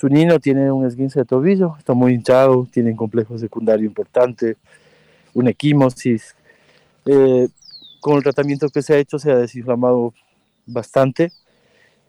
Su 0.00 0.08
niño 0.08 0.40
tiene 0.40 0.72
un 0.72 0.86
esguince 0.86 1.18
de 1.18 1.24
tobillo, 1.26 1.74
está 1.76 1.92
muy 1.92 2.14
hinchado, 2.14 2.66
tiene 2.72 2.92
un 2.92 2.96
complejo 2.96 3.36
secundario 3.36 3.84
importante, 3.84 4.56
una 5.34 5.50
equimosis. 5.50 6.34
Eh, 7.04 7.48
con 8.00 8.16
el 8.16 8.22
tratamiento 8.22 8.70
que 8.70 8.80
se 8.80 8.94
ha 8.94 8.96
hecho 8.96 9.18
se 9.18 9.30
ha 9.30 9.36
desinflamado 9.36 10.14
bastante. 10.64 11.32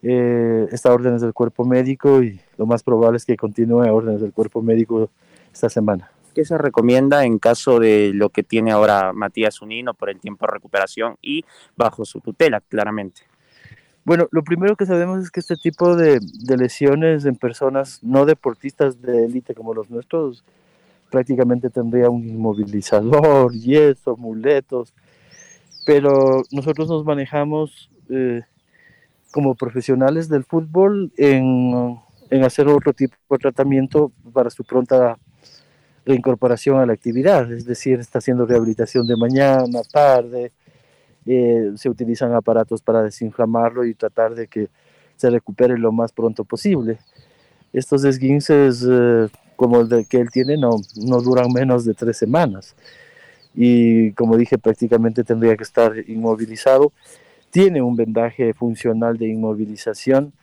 Eh, 0.03 0.69
está 0.71 0.87
a 0.87 0.93
órdenes 0.93 1.21
del 1.21 1.33
cuerpo 1.33 1.65
médico 1.65 2.23
y 2.23 2.39
lo 2.55 2.65
más 2.65 2.81
probable 2.81 3.17
es 3.17 3.25
que 3.25 3.35
continúe 3.35 3.81
a 3.81 3.91
órdenes 3.91 4.21
del 4.21 4.31
cuerpo 4.31 4.61
médico 4.61 5.09
esta 5.51 5.67
semana. 5.67 6.09
¿Qué 6.33 6.45
se 6.45 6.57
recomienda 6.57 7.25
en 7.25 7.39
caso 7.39 7.77
de 7.77 8.11
lo 8.13 8.29
que 8.29 8.43
tiene 8.43 8.71
ahora 8.71 9.11
Matías 9.11 9.61
Unino 9.61 9.93
por 9.95 10.09
el 10.09 10.21
tiempo 10.21 10.45
de 10.45 10.53
recuperación 10.53 11.17
y 11.21 11.43
bajo 11.75 12.05
su 12.05 12.21
tutela, 12.21 12.61
claramente? 12.61 13.23
Bueno, 14.03 14.27
lo 14.31 14.43
primero 14.43 14.75
que 14.75 14.87
sabemos 14.87 15.23
es 15.23 15.29
que 15.29 15.39
este 15.39 15.55
tipo 15.57 15.95
de, 15.95 16.19
lesiones 16.57 17.25
en 17.25 17.35
personas 17.35 17.99
no 18.01 18.25
deportistas 18.25 18.99
de 19.01 19.25
élite 19.25 19.53
como 19.53 19.75
los 19.75 19.91
nuestros 19.91 20.43
prácticamente 21.11 21.69
tendría 21.69 22.09
un 22.09 22.27
inmovilizador, 22.27 23.51
yeso, 23.53 24.17
muletos, 24.17 24.93
pero 25.85 26.41
nosotros 26.51 26.89
nos 26.89 27.05
manejamos 27.05 27.91
eh, 28.09 28.41
como 29.31 29.53
profesionales 29.55 30.29
del 30.29 30.45
fútbol 30.45 31.11
en, 31.17 31.99
en, 32.29 32.43
hacer 32.43 32.67
otro 32.67 32.93
tipo 32.93 33.15
de 33.29 33.37
tratamiento 33.37 34.11
para 34.33 34.49
su 34.49 34.63
pronta 34.63 35.17
reincorporación 36.05 36.79
a 36.79 36.85
la 36.87 36.93
actividad, 36.93 37.51
es 37.51 37.65
decir, 37.65 37.99
está 37.99 38.17
haciendo 38.17 38.47
rehabilitación 38.47 39.05
de 39.05 39.15
mañana, 39.15 39.81
tarde, 39.91 40.51
eh, 41.25 41.71
se 41.75 41.89
utilizan 41.89 42.33
aparatos 42.33 42.81
para 42.81 43.03
desinflamarlo 43.03 43.85
y 43.85 43.93
tratar 43.93 44.35
de 44.35 44.47
que 44.47 44.69
se 45.15 45.29
recupere 45.29 45.77
lo 45.77 45.91
más 45.91 46.11
pronto 46.11 46.43
posible. 46.43 46.99
Estos 47.73 48.03
esguinces, 48.03 48.85
eh, 48.89 49.27
como 49.55 49.81
el 49.81 50.07
que 50.07 50.17
él 50.17 50.29
tiene, 50.31 50.57
no, 50.57 50.71
no 50.95 51.21
duran 51.21 51.51
menos 51.53 51.85
de 51.85 51.93
tres 51.93 52.17
semanas. 52.17 52.75
Y 53.53 54.13
como 54.13 54.37
dije, 54.37 54.57
prácticamente 54.57 55.23
tendría 55.23 55.55
que 55.55 55.63
estar 55.63 55.93
inmovilizado. 56.09 56.91
Tiene 57.49 57.81
un 57.81 57.95
vendaje 57.95 58.53
funcional 58.53 59.17
de 59.17 59.27
inmovilización 59.27 60.33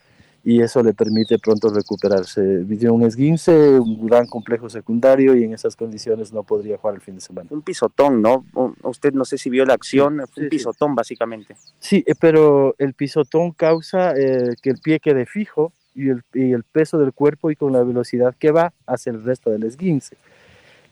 y 0.45 0.63
eso 0.63 0.83
le 0.83 0.95
permite 0.95 1.39
pronto 1.39 1.69
recuperarse. 1.69 2.41
Vivió 2.59 2.95
un 2.95 3.03
esguince, 3.03 3.79
un 3.79 4.07
gran 4.07 4.27
complejo 4.27 4.71
secundario 4.71 5.37
y 5.37 5.45
en 5.45 5.53
esas 5.53 5.75
condiciones 5.75 6.33
no 6.33 6.43
podría 6.43 6.79
jugar 6.79 6.95
el 6.95 7.01
fin 7.01 7.17
de 7.17 7.21
semana. 7.21 7.49
Un 7.51 7.63
pisotón, 7.63 8.23
¿no? 8.23 8.45
Usted 8.83 9.13
no 9.13 9.25
sé 9.25 9.37
si 9.37 9.51
vio 9.51 9.65
la 9.65 9.75
acción, 9.75 10.21
un 10.21 10.49
pisotón 10.49 10.95
básicamente. 10.95 11.57
Sí, 11.79 12.05
eh, 12.07 12.15
pero 12.19 12.75
el 12.79 12.95
pisotón 12.95 13.53
causa 13.53 14.15
eh, 14.17 14.55
que 14.63 14.71
el 14.71 14.79
pie 14.79 15.01
quede 15.01 15.27
fijo 15.27 15.73
y 15.95 16.11
el, 16.11 16.23
y 16.33 16.53
el, 16.53 16.63
peso 16.63 16.99
del 16.99 17.13
cuerpo 17.13 17.51
y 17.51 17.57
con 17.57 17.73
la 17.73 17.83
velocidad 17.83 18.35
que 18.39 18.53
va 18.53 18.73
hacia 18.87 19.11
el 19.11 19.25
resto 19.25 19.51
del 19.51 19.65
esguince. 19.65 20.17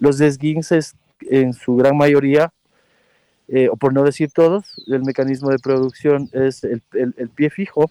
Los 0.00 0.20
esguinces 0.20 0.96
en 1.20 1.54
su 1.54 1.76
gran 1.76 1.96
mayoría, 1.96 2.52
eh, 3.48 3.68
o 3.68 3.76
por 3.76 3.94
no 3.94 4.02
decir 4.02 4.30
todos, 4.32 4.82
el 4.88 5.04
mecanismo 5.04 5.50
de 5.50 5.60
producción 5.60 6.28
es 6.32 6.64
el, 6.64 6.82
el, 6.92 7.14
el 7.16 7.28
pie 7.28 7.48
fijo 7.48 7.90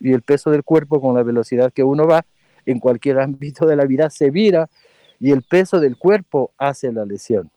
y 0.00 0.12
el 0.12 0.22
peso 0.22 0.50
del 0.50 0.64
cuerpo 0.64 1.00
con 1.00 1.14
la 1.14 1.22
velocidad 1.22 1.72
que 1.72 1.82
uno 1.82 2.06
va 2.06 2.24
en 2.66 2.80
cualquier 2.80 3.18
ámbito 3.20 3.66
de 3.66 3.76
la 3.76 3.84
vida 3.84 4.10
se 4.10 4.30
vira 4.30 4.68
y 5.20 5.30
el 5.30 5.42
peso 5.42 5.80
del 5.80 5.96
cuerpo 5.96 6.50
hace 6.58 6.92
la 6.92 7.04
lesión. 7.04 7.50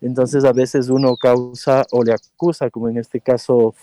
Entonces 0.00 0.44
a 0.44 0.52
veces 0.52 0.88
uno 0.88 1.16
causa 1.16 1.84
o 1.92 2.02
le 2.02 2.12
acusa, 2.12 2.70
como 2.70 2.88
en 2.88 2.98
este 2.98 3.20
caso 3.20 3.74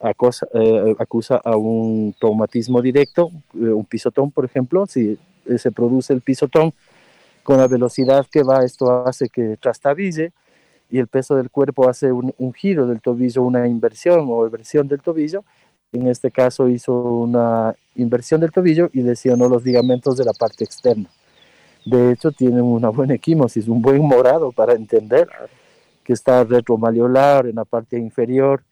acusa, 0.00 0.46
eh, 0.54 0.94
acusa 0.98 1.40
a 1.44 1.56
un 1.56 2.14
traumatismo 2.18 2.82
directo, 2.82 3.30
eh, 3.54 3.68
un 3.68 3.84
pisotón 3.84 4.30
por 4.30 4.44
ejemplo, 4.44 4.86
si 4.86 5.18
se 5.56 5.72
produce 5.72 6.12
el 6.12 6.20
pisotón 6.20 6.72
con 7.42 7.58
la 7.58 7.66
velocidad 7.66 8.26
que 8.30 8.42
va, 8.42 8.64
esto 8.64 9.06
hace 9.06 9.28
que 9.28 9.56
trastabille 9.56 10.32
y 10.90 10.98
el 10.98 11.06
peso 11.06 11.36
del 11.36 11.50
cuerpo 11.50 11.88
hace 11.88 12.12
un, 12.12 12.34
un 12.38 12.52
giro 12.52 12.86
del 12.86 13.00
tobillo, 13.00 13.42
una 13.42 13.66
inversión 13.66 14.26
o 14.28 14.44
inversión 14.44 14.88
del 14.88 15.00
tobillo 15.00 15.44
en 15.92 16.08
este 16.08 16.30
caso 16.30 16.68
hizo 16.68 16.92
una 16.92 17.74
inversión 17.96 18.40
del 18.40 18.52
tobillo 18.52 18.90
y 18.92 19.02
lesionó 19.02 19.48
los 19.48 19.64
ligamentos 19.64 20.16
de 20.16 20.24
la 20.24 20.32
parte 20.32 20.64
externa. 20.64 21.08
De 21.84 22.12
hecho, 22.12 22.30
tiene 22.30 22.60
una 22.60 22.90
buena 22.90 23.14
equimosis, 23.14 23.66
un 23.66 23.82
buen 23.82 24.02
morado 24.02 24.52
para 24.52 24.74
entender 24.74 25.28
que 26.04 26.12
está 26.12 26.44
retromaliolar 26.44 27.46
en 27.46 27.56
la 27.56 27.64
parte 27.64 27.98
inferior 27.98 28.62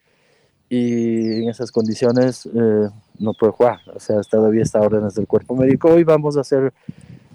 y 0.69 1.43
en 1.43 1.49
esas 1.49 1.73
condiciones 1.73 2.47
eh, 2.47 2.89
no 3.19 3.33
puede 3.33 3.53
jugar. 3.53 3.79
O 3.95 4.01
sea, 4.01 4.21
todavía 4.21 4.63
está 4.63 4.79
a 4.79 4.83
órdenes 4.83 5.15
del 5.15 5.27
cuerpo 5.27 5.57
médico. 5.57 5.89
Hoy 5.89 6.05
vamos 6.05 6.37
a 6.37 6.41
hacer 6.41 6.73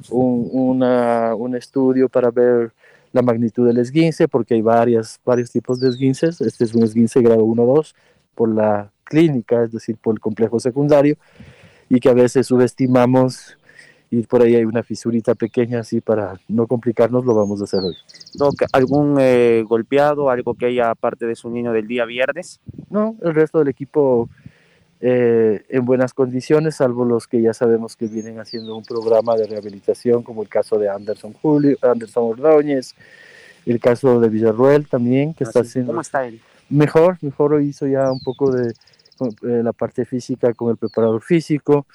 un, 0.09 0.83
un 0.83 1.55
estudio 1.55 2.07
para 2.07 2.29
ver 2.29 2.71
la 3.11 3.21
magnitud 3.21 3.67
del 3.67 3.77
esguince, 3.79 4.27
porque 4.27 4.53
hay 4.53 4.61
varias, 4.61 5.19
varios 5.25 5.51
tipos 5.51 5.79
de 5.79 5.89
esguinces. 5.89 6.39
Este 6.41 6.63
es 6.63 6.73
un 6.73 6.83
esguince 6.83 7.21
grado 7.21 7.43
1-2 7.43 7.93
por 8.35 8.49
la 8.49 8.92
clínica, 9.03 9.63
es 9.63 9.71
decir, 9.71 9.97
por 9.97 10.15
el 10.15 10.19
complejo 10.19 10.59
secundario, 10.59 11.17
y 11.89 11.99
que 11.99 12.09
a 12.09 12.13
veces 12.13 12.47
subestimamos 12.47 13.57
y 14.13 14.21
por 14.27 14.43
ahí 14.43 14.55
hay 14.55 14.63
una 14.63 14.83
fisurita 14.83 15.33
pequeña, 15.33 15.79
así 15.79 15.99
para 15.99 16.39
no 16.47 16.67
complicarnos, 16.67 17.25
lo 17.25 17.33
vamos 17.33 17.61
a 17.61 17.63
hacer 17.63 17.79
hoy. 17.79 17.95
¿algún 18.71 19.17
eh, 19.19 19.63
golpeado, 19.67 20.29
algo 20.29 20.53
que 20.53 20.67
haya 20.67 20.91
aparte 20.91 21.25
de 21.25 21.35
su 21.35 21.49
niño 21.49 21.71
del 21.73 21.87
día 21.87 22.05
viernes? 22.05 22.59
No, 22.91 23.15
el 23.23 23.33
resto 23.33 23.57
del 23.57 23.69
equipo 23.69 24.29
eh, 25.01 25.65
en 25.67 25.83
buenas 25.85 26.13
condiciones, 26.13 26.75
salvo 26.75 27.05
los 27.05 27.27
que 27.27 27.41
ya 27.41 27.55
sabemos 27.55 27.95
que 27.95 28.05
vienen 28.05 28.39
haciendo 28.39 28.77
un 28.77 28.83
programa 28.83 29.35
de 29.35 29.47
rehabilitación, 29.47 30.21
como 30.21 30.43
el 30.43 30.47
caso 30.47 30.77
de 30.77 30.89
Anderson 30.89 31.33
Julio, 31.33 31.75
Anderson 31.81 32.23
Ordóñez, 32.23 32.93
el 33.65 33.79
caso 33.79 34.19
de 34.19 34.29
Villarruel 34.29 34.87
también, 34.87 35.33
que 35.33 35.43
está 35.43 35.61
haciendo... 35.61 35.91
¿Cómo 35.91 36.01
está 36.01 36.27
él? 36.27 36.39
Mejor, 36.73 37.19
mejor 37.21 37.61
hizo 37.61 37.85
ya 37.85 38.11
un 38.11 38.19
poco 38.19 38.51
de 38.51 38.69
eh, 38.69 39.61
la 39.63 39.73
parte 39.73 40.05
física 40.05 40.55
con 40.55 40.71
el 40.71 40.77
preparador 40.77 41.21
físico. 41.21 41.85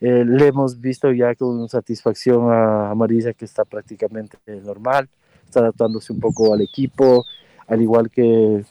Eh, 0.00 0.24
le 0.26 0.48
hemos 0.48 0.80
visto 0.80 1.12
ya 1.12 1.36
con 1.36 1.68
satisfacción 1.68 2.50
a 2.50 2.90
Amarilla 2.90 3.32
que 3.32 3.44
está 3.44 3.64
prácticamente 3.64 4.36
normal, 4.64 5.08
está 5.44 5.60
adaptándose 5.60 6.12
un 6.12 6.18
poco 6.18 6.52
al 6.52 6.62
equipo, 6.62 7.24
al 7.68 7.80
igual 7.80 8.10
que 8.10 8.64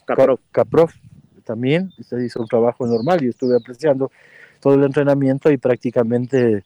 Caprof, 0.52 0.94
también, 1.46 1.94
usted 1.98 2.18
hizo 2.18 2.42
un 2.42 2.48
trabajo 2.48 2.86
normal 2.86 3.24
y 3.24 3.30
estuve 3.30 3.56
apreciando 3.56 4.12
todo 4.60 4.74
el 4.74 4.84
entrenamiento 4.84 5.50
y 5.50 5.58
prácticamente 5.58 6.66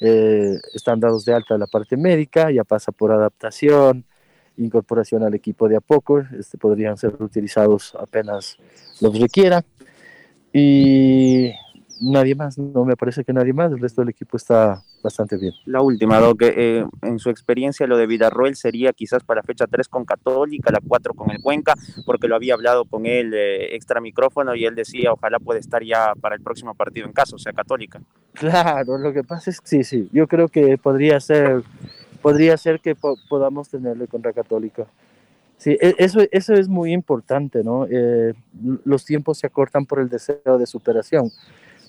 eh, 0.00 0.58
están 0.74 1.00
dados 1.00 1.24
de 1.24 1.32
alta 1.32 1.56
la 1.56 1.66
parte 1.66 1.96
médica, 1.96 2.50
ya 2.50 2.64
pasa 2.64 2.92
por 2.92 3.10
adaptación, 3.10 4.04
incorporación 4.56 5.22
al 5.22 5.34
equipo 5.34 5.68
de 5.68 5.76
a 5.76 5.80
poco, 5.80 6.20
este, 6.38 6.58
podrían 6.58 6.96
ser 6.96 7.14
utilizados 7.20 7.94
apenas 7.98 8.58
los 9.00 9.18
requiera. 9.18 9.64
Y 10.52 11.52
nadie 12.02 12.34
más, 12.34 12.58
no 12.58 12.84
me 12.84 12.96
parece 12.96 13.24
que 13.24 13.32
nadie 13.32 13.52
más, 13.52 13.72
el 13.72 13.80
resto 13.80 14.02
del 14.02 14.10
equipo 14.10 14.36
está 14.36 14.82
bastante 15.02 15.36
bien. 15.36 15.52
La 15.66 15.80
última, 15.80 16.18
Doc, 16.18 16.42
eh, 16.42 16.84
en 17.02 17.18
su 17.18 17.30
experiencia 17.30 17.86
lo 17.86 17.96
de 17.96 18.06
Villarroel 18.06 18.56
sería 18.56 18.92
quizás 18.92 19.22
para 19.24 19.42
fecha 19.42 19.66
3 19.66 19.88
con 19.88 20.04
Católica, 20.04 20.70
la 20.70 20.80
4 20.86 21.14
con 21.14 21.30
el 21.30 21.40
Cuenca, 21.40 21.74
porque 22.04 22.28
lo 22.28 22.36
había 22.36 22.54
hablado 22.54 22.84
con 22.84 23.06
él 23.06 23.32
eh, 23.34 23.74
extra 23.74 24.00
micrófono 24.00 24.54
y 24.54 24.64
él 24.64 24.74
decía 24.74 25.12
ojalá 25.12 25.38
puede 25.38 25.60
estar 25.60 25.82
ya 25.84 26.12
para 26.20 26.34
el 26.34 26.42
próximo 26.42 26.74
partido 26.74 27.06
en 27.06 27.12
caso, 27.12 27.36
o 27.36 27.38
sea, 27.38 27.52
Católica. 27.52 28.00
Claro, 28.34 28.98
lo 28.98 29.12
que 29.12 29.24
pasa 29.24 29.50
es 29.50 29.60
que 29.60 29.66
sí, 29.66 29.84
sí, 29.84 30.08
yo 30.12 30.26
creo 30.26 30.48
que 30.48 30.78
podría 30.78 31.20
ser 31.20 31.62
podría 32.22 32.56
ser 32.56 32.80
que 32.80 32.94
podamos 32.94 33.68
tenerle 33.68 34.06
contra 34.06 34.32
Católica. 34.32 34.86
Sí, 35.58 35.76
e, 35.80 35.94
eso, 35.98 36.20
eso 36.30 36.54
es 36.54 36.68
muy 36.68 36.92
importante, 36.92 37.62
¿no? 37.62 37.86
Eh, 37.90 38.32
los 38.84 39.04
tiempos 39.04 39.38
se 39.38 39.46
acortan 39.46 39.84
por 39.86 40.00
el 40.00 40.08
deseo 40.08 40.58
de 40.58 40.66
superación. 40.66 41.30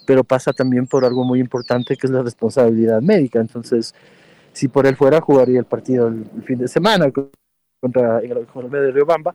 pero 0.06 0.26
pasa 0.26 0.52
también 0.52 0.86
por 0.86 1.06
algo 1.06 1.24
muy 1.24 1.40
importante 1.40 1.96
que 1.96 2.08
es 2.08 2.12
la 2.12 2.22
responsabilidad 2.22 3.02
médica. 3.02 3.40
Entonces, 3.40 3.96
si 4.52 4.68
por 4.68 4.86
él 4.86 4.98
fuera, 4.98 5.22
jugaría 5.22 5.60
el 5.60 5.66
partido 5.66 6.08
el, 6.08 6.26
fin 6.44 6.60
de 6.60 6.68
semana 6.68 7.06
contra 7.80 8.20
el 8.20 8.38
economía 8.38 8.82
de 8.82 8.92
Riobamba, 8.92 9.34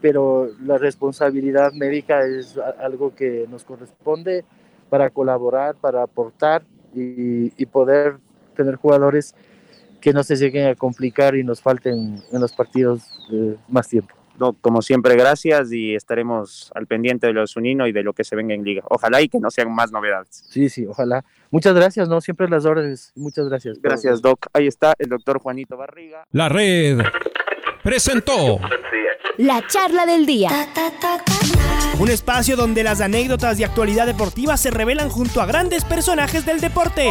pero 0.00 0.50
la 0.64 0.78
responsabilidad 0.78 1.72
médica 1.72 2.26
es 2.26 2.58
algo 2.80 3.14
que 3.14 3.46
nos 3.48 3.64
corresponde 3.64 4.44
para 4.90 5.10
colaborar, 5.10 5.76
para 5.76 6.02
aportar 6.02 6.64
y, 6.92 7.52
y 7.56 7.66
poder 7.66 8.18
tener 8.56 8.74
jugadores 8.74 9.34
que 10.04 10.12
no 10.12 10.22
se 10.22 10.36
lleguen 10.36 10.66
a 10.66 10.74
complicar 10.74 11.34
y 11.34 11.42
nos 11.42 11.62
falten 11.62 12.22
en 12.30 12.40
los 12.40 12.52
partidos 12.52 13.04
eh, 13.32 13.56
más 13.68 13.88
tiempo. 13.88 14.14
Doc, 14.36 14.58
como 14.60 14.82
siempre, 14.82 15.16
gracias 15.16 15.72
y 15.72 15.94
estaremos 15.94 16.70
al 16.74 16.86
pendiente 16.86 17.26
de 17.28 17.32
los 17.32 17.56
Unino 17.56 17.86
y 17.86 17.92
de 17.92 18.02
lo 18.02 18.12
que 18.12 18.22
se 18.22 18.36
venga 18.36 18.52
en 18.52 18.64
Liga. 18.64 18.82
Ojalá 18.90 19.22
y 19.22 19.30
que 19.30 19.40
no 19.40 19.50
sean 19.50 19.74
más 19.74 19.92
novedades. 19.92 20.44
Sí, 20.50 20.68
sí, 20.68 20.84
ojalá. 20.86 21.24
Muchas 21.50 21.74
gracias, 21.74 22.06
¿no? 22.06 22.20
Siempre 22.20 22.50
las 22.50 22.66
órdenes. 22.66 23.12
Muchas 23.16 23.48
gracias. 23.48 23.80
Gracias, 23.80 24.20
Doc. 24.20 24.46
Ahí 24.52 24.66
está 24.66 24.92
el 24.98 25.08
doctor 25.08 25.38
Juanito 25.38 25.78
Barriga. 25.78 26.26
La 26.32 26.50
red 26.50 26.98
presentó 27.82 28.60
la 29.38 29.66
charla 29.66 30.04
del 30.04 30.26
día. 30.26 30.50
Un 31.98 32.10
espacio 32.10 32.56
donde 32.56 32.82
las 32.82 33.00
anécdotas 33.00 33.56
de 33.56 33.64
actualidad 33.64 34.04
deportiva 34.04 34.58
se 34.58 34.70
revelan 34.70 35.08
junto 35.08 35.40
a 35.40 35.46
grandes 35.46 35.82
personajes 35.86 36.44
del 36.44 36.60
deporte. 36.60 37.10